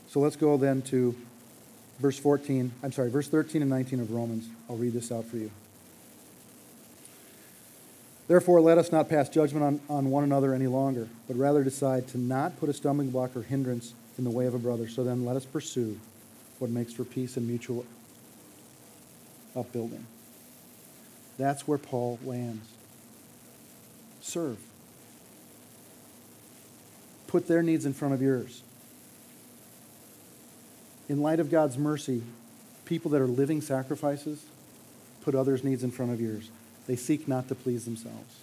[0.09, 1.15] So let's go then to
[1.99, 4.49] verse 14, I'm sorry, verse 13 and 19 of Romans.
[4.69, 5.49] I'll read this out for you.
[8.27, 12.09] Therefore, let us not pass judgment on, on one another any longer, but rather decide
[12.09, 14.89] to not put a stumbling block or hindrance in the way of a brother.
[14.89, 15.97] So then, let us pursue
[16.59, 17.85] what makes for peace and mutual
[19.57, 20.05] upbuilding.
[21.37, 22.67] That's where Paul lands.
[24.21, 24.57] Serve.
[27.27, 28.63] Put their needs in front of yours.
[31.09, 32.23] In light of God's mercy,
[32.85, 34.45] people that are living sacrifices
[35.21, 36.49] put others' needs in front of yours.
[36.87, 38.35] They seek not to please themselves.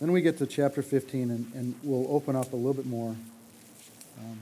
[0.00, 3.14] Then we get to chapter 15, and, and we'll open up a little bit more.
[4.18, 4.38] Um,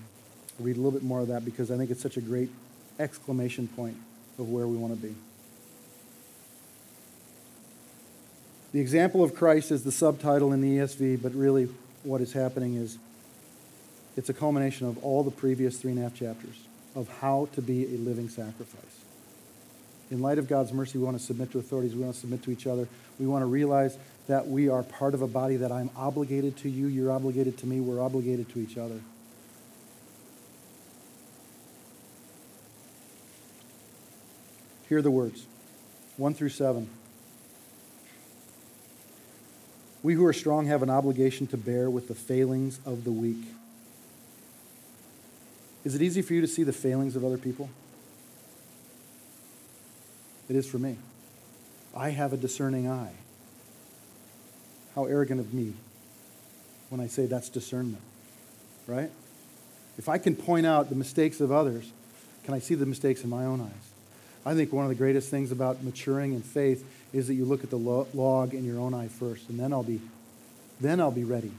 [0.59, 2.51] read a little bit more of that because I think it's such a great
[3.03, 3.97] exclamation point
[4.39, 5.15] of where we want to be.
[8.73, 11.69] The example of Christ is the subtitle in the ESV, but really
[12.05, 12.97] what is happening is
[14.17, 16.57] it's a culmination of all the previous three and a half chapters
[16.95, 19.03] of how to be a living sacrifice
[20.13, 21.95] in light of God's mercy, we want to submit to authorities.
[21.95, 22.87] We want to submit to each other.
[23.19, 23.97] We want to realize
[24.29, 27.67] that we are part of a body, that I'm obligated to you, you're obligated to
[27.67, 29.01] me, we're obligated to each other.
[34.93, 35.47] Hear the words
[36.19, 36.87] 1 through 7.
[40.03, 43.43] We who are strong have an obligation to bear with the failings of the weak.
[45.83, 47.71] Is it easy for you to see the failings of other people?
[50.51, 50.99] It is for me.
[51.97, 53.15] I have a discerning eye.
[54.95, 55.73] How arrogant of me
[56.91, 58.03] when I say that's discernment,
[58.87, 59.11] right?
[59.97, 61.91] If I can point out the mistakes of others,
[62.45, 63.92] can I see the mistakes in my own eyes?
[64.45, 67.63] I think one of the greatest things about maturing in faith is that you look
[67.63, 70.01] at the log in your own eye first, and then I'll be,
[70.81, 71.53] then I'll be ready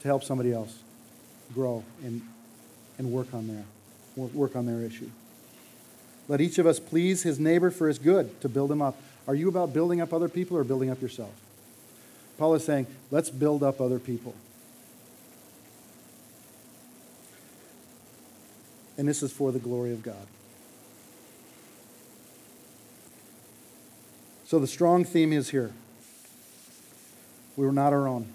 [0.00, 0.78] to help somebody else
[1.54, 2.22] grow and,
[2.98, 3.64] and work on their
[4.16, 5.10] work on their issue.
[6.26, 8.96] Let each of us please his neighbor for his good, to build him up.
[9.28, 11.34] Are you about building up other people or building up yourself?
[12.38, 14.34] Paul is saying, let's build up other people.
[18.98, 20.26] And this is for the glory of God.
[24.46, 25.72] So the strong theme is here.
[27.56, 28.28] We were not our own.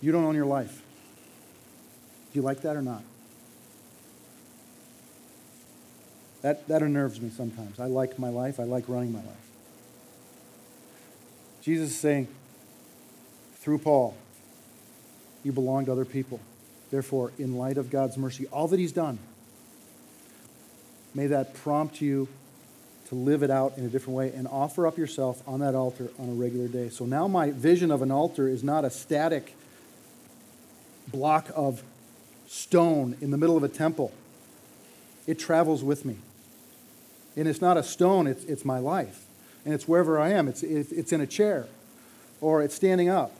[0.00, 0.82] You don't own your life.
[2.32, 3.04] Do you like that or not?
[6.42, 7.78] That, that unnerves me sometimes.
[7.78, 9.50] I like my life, I like running my life.
[11.62, 12.26] Jesus is saying,
[13.54, 14.16] through Paul,
[15.44, 16.40] you belong to other people.
[16.90, 19.20] Therefore, in light of God's mercy, all that He's done,
[21.14, 22.26] may that prompt you
[23.08, 26.08] to live it out in a different way and offer up yourself on that altar
[26.18, 26.88] on a regular day.
[26.88, 29.54] So now my vision of an altar is not a static
[31.08, 31.82] block of
[32.46, 34.12] stone in the middle of a temple,
[35.26, 36.16] it travels with me.
[37.36, 39.24] And it's not a stone, it's, it's my life.
[39.64, 40.46] And it's wherever I am.
[40.46, 41.66] It's, it's in a chair,
[42.40, 43.32] or it's standing up,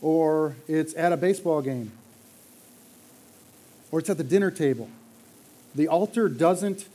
[0.00, 1.92] or it's at a baseball game,
[3.90, 4.88] or it's at the dinner table.
[5.74, 6.86] The altar doesn't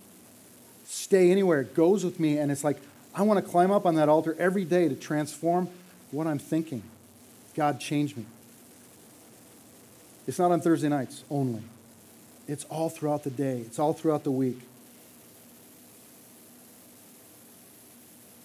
[0.91, 2.77] stay anywhere, it goes with me, and it's like,
[3.15, 5.69] I want to climb up on that altar every day to transform
[6.11, 6.83] what I'm thinking.
[7.55, 8.25] God, change me.
[10.27, 11.63] It's not on Thursday nights only,
[12.45, 14.59] it's all throughout the day, it's all throughout the week.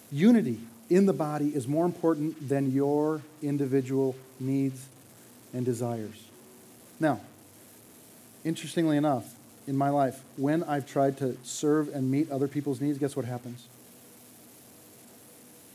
[0.09, 4.87] Unity in the body is more important than your individual needs
[5.53, 6.23] and desires.
[6.97, 7.19] Now,
[8.45, 9.36] interestingly enough,
[9.67, 13.25] in my life, when I've tried to serve and meet other people's needs, guess what
[13.25, 13.67] happens?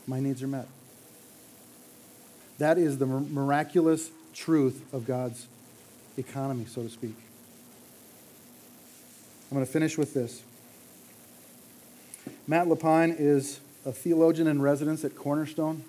[0.07, 0.67] My needs are met.
[2.57, 5.47] That is the miraculous truth of God's
[6.17, 7.15] economy, so to speak.
[9.51, 10.41] I'm going to finish with this.
[12.47, 15.83] Matt LaPine is a theologian in residence at Cornerstone.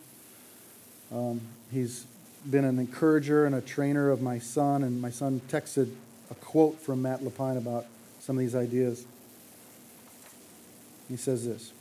[1.12, 1.40] Um,
[1.72, 2.04] he's
[2.48, 5.94] been an encourager and a trainer of my son, and my son texted
[6.34, 7.86] a quote from Matt LaPine about
[8.20, 9.04] some of these ideas.
[11.08, 11.72] He says this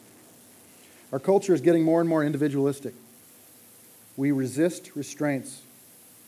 [1.12, 2.93] Our culture is getting more and more individualistic.
[4.16, 5.62] We resist restraints.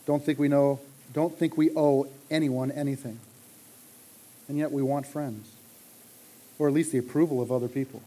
[0.06, 0.80] Don't think we know,
[1.12, 3.20] don't think we owe anyone anything.
[4.48, 5.48] And yet we want friends,
[6.58, 8.02] or at least the approval of other people.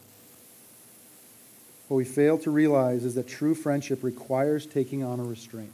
[1.90, 5.74] What we fail to realize is that true friendship requires taking on a restraint.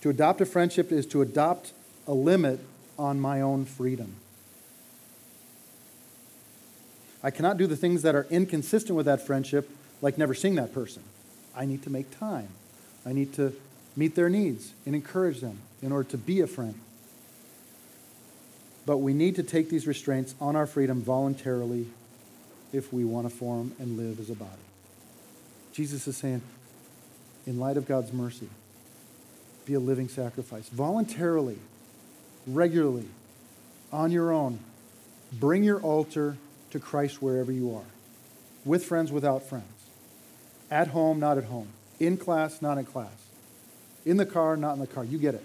[0.00, 1.72] To adopt a friendship is to adopt
[2.10, 2.58] a limit
[2.98, 4.16] on my own freedom.
[7.22, 9.70] I cannot do the things that are inconsistent with that friendship,
[10.02, 11.04] like never seeing that person.
[11.54, 12.48] I need to make time.
[13.06, 13.54] I need to
[13.94, 16.80] meet their needs and encourage them in order to be a friend.
[18.86, 21.86] But we need to take these restraints on our freedom voluntarily
[22.72, 24.50] if we want to form and live as a body.
[25.72, 26.42] Jesus is saying,
[27.46, 28.48] in light of God's mercy,
[29.64, 30.68] be a living sacrifice.
[30.70, 31.58] Voluntarily,
[32.46, 33.08] regularly,
[33.92, 34.60] on your own,
[35.32, 36.36] bring your altar
[36.70, 37.84] to Christ wherever you are.
[38.64, 39.64] With friends, without friends.
[40.70, 41.68] At home, not at home.
[41.98, 43.12] In class, not in class.
[44.04, 45.04] In the car, not in the car.
[45.04, 45.44] You get it.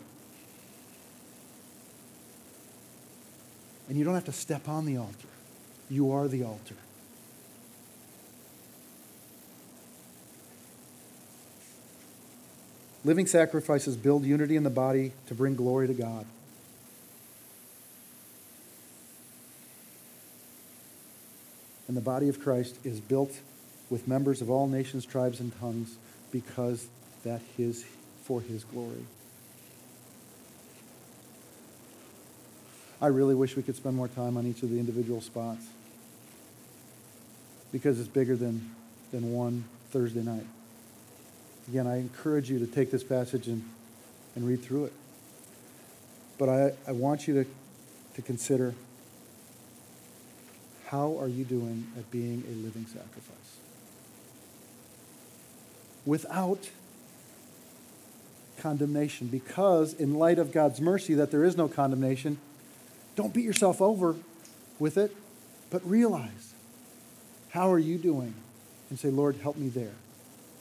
[3.87, 5.27] And you don't have to step on the altar.
[5.89, 6.75] You are the altar.
[13.03, 16.25] Living sacrifices build unity in the body to bring glory to God.
[21.87, 23.39] And the body of Christ is built
[23.89, 25.97] with members of all nations, tribes, and tongues
[26.31, 26.87] because
[27.23, 27.85] that is
[28.23, 29.05] for his glory.
[33.01, 35.65] I really wish we could spend more time on each of the individual spots
[37.71, 38.73] because it's bigger than,
[39.11, 40.45] than one Thursday night.
[41.67, 43.67] Again, I encourage you to take this passage and,
[44.35, 44.93] and read through it.
[46.37, 47.49] But I, I want you to,
[48.15, 48.73] to consider
[50.87, 53.57] how are you doing at being a living sacrifice?
[56.05, 56.69] Without
[58.59, 62.37] condemnation, because in light of God's mercy that there is no condemnation,
[63.15, 64.15] don't beat yourself over
[64.79, 65.15] with it,
[65.69, 66.53] but realize
[67.49, 68.33] how are you doing?
[68.89, 69.93] And say, Lord, help me there.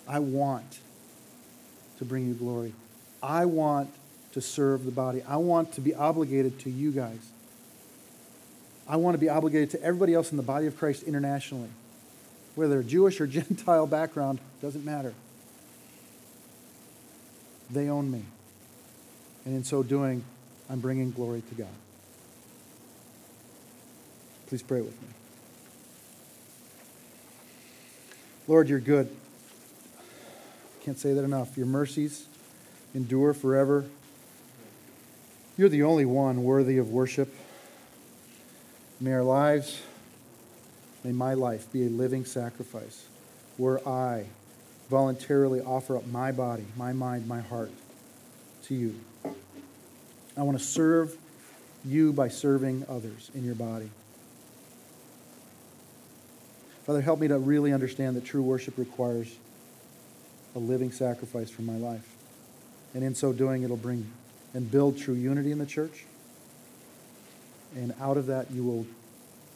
[0.09, 0.79] I want
[1.99, 2.73] to bring you glory.
[3.23, 3.93] I want
[4.33, 5.23] to serve the body.
[5.27, 7.19] I want to be obligated to you guys.
[8.87, 11.71] I want to be obligated to everybody else in the body of Christ internationally.
[12.55, 15.15] Whether Jewish or Gentile background, doesn't matter.
[17.71, 18.23] They own me.
[19.45, 20.25] And in so doing,
[20.69, 21.67] I'm bringing glory to God.
[24.47, 25.09] Please pray with me.
[28.47, 29.09] Lord, you're good.
[30.83, 31.57] Can't say that enough.
[31.57, 32.27] Your mercies
[32.95, 33.87] endure forever.
[35.57, 37.35] You're the only one worthy of worship.
[39.05, 39.83] May our lives,
[41.05, 43.05] may my life be a living sacrifice
[43.59, 44.25] where I
[44.89, 47.71] voluntarily offer up my body, my mind, my heart
[48.63, 48.99] to you.
[50.39, 51.19] I want to serve
[51.85, 53.91] you by serving others in your body.
[56.85, 59.37] Father, help me to really understand that true worship requires
[60.57, 62.09] a living sacrifice for my life.
[62.95, 64.11] And in so doing, it'll bring
[64.55, 66.07] and build true unity in the church.
[67.75, 68.87] And out of that, you will,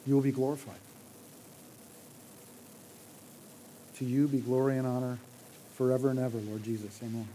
[0.05, 0.75] you will be glorified.
[3.97, 5.17] To you be glory and honor
[5.75, 6.99] forever and ever, Lord Jesus.
[7.03, 7.27] Amen.